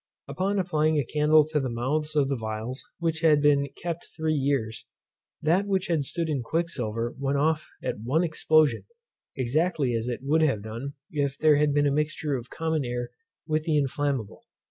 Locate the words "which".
2.97-3.19, 5.67-5.89